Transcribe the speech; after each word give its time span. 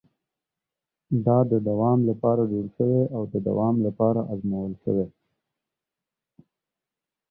دا 1.25 1.37
د 1.51 1.53
دوام 1.67 1.99
لپاره 2.09 2.41
جوړ 2.51 2.65
شوی 2.75 3.03
او 3.15 3.21
د 3.33 3.35
دوام 3.47 3.75
لپاره 3.87 4.21
ازمول 4.33 4.73
شوی. 4.83 5.07